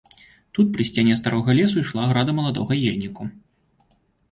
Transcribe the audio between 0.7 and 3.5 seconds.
пры сцяне старога лесу, ішла града маладога ельніку.